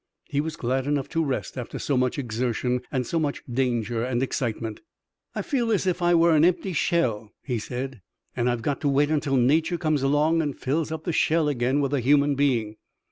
He 0.31 0.41
was 0.41 0.55
glad 0.55 0.87
enough 0.87 1.07
to 1.09 1.23
rest 1.23 1.59
after 1.59 1.77
so 1.77 1.95
much 1.95 2.17
exertion 2.17 2.81
and 2.91 3.05
so 3.05 3.19
much 3.19 3.43
danger 3.45 4.03
and 4.03 4.23
excitement. 4.23 4.81
"I 5.35 5.43
feel 5.43 5.71
as 5.71 5.85
if 5.85 6.01
I 6.01 6.15
were 6.15 6.35
an 6.35 6.43
empty 6.43 6.73
shell," 6.73 7.31
he 7.43 7.59
said, 7.59 8.01
"and 8.35 8.49
I've 8.49 8.63
got 8.63 8.81
to 8.81 8.89
wait 8.89 9.11
until 9.11 9.37
nature 9.37 9.77
comes 9.77 10.01
along 10.01 10.41
and 10.41 10.59
fills 10.59 10.91
up 10.91 11.03
the 11.03 11.13
shell 11.13 11.47
again 11.47 11.81
with 11.81 11.93
a 11.93 11.99
human 11.99 12.33
being." 12.33 12.77